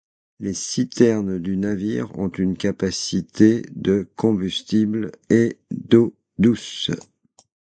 [0.39, 6.89] Les citernes du navire ont une capacité de de combustible et de d'eau douce.